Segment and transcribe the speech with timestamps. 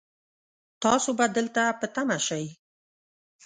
[0.83, 2.45] تاسو به دلته په تمه شئ